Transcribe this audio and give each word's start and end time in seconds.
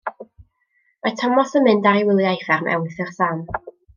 Mae 1.07 1.13
Tomos 1.19 1.53
yn 1.59 1.67
mynd 1.69 1.87
ar 1.91 1.99
ei 2.01 2.07
wyliau 2.09 2.39
i 2.41 2.43
fferm 2.49 2.73
Ewythr 2.77 3.15
Sam. 3.21 3.47